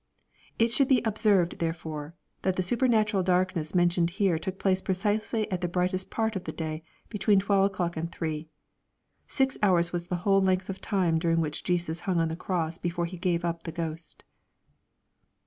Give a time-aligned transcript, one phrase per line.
[0.57, 5.61] It should be observed, therefore, that the supernatural darkness mentioned here took place precisely at
[5.61, 8.47] the brightest part of the day, between twelve o'clock and three.
[9.27, 12.79] Six hours was the whole length of time during which Jesus hung on the cross
[12.79, 14.23] before He gave up the ghost.